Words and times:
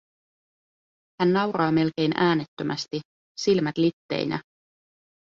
Hän 1.19 1.33
nauraa 1.33 1.71
melkein 1.71 2.11
äänettömästi, 2.17 3.01
silmät 3.39 3.77
litteinä. 3.77 4.41